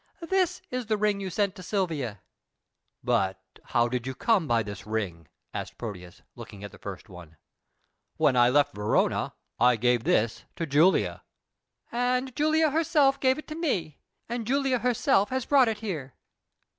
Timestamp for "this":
0.29-0.63, 4.63-4.87, 10.03-10.43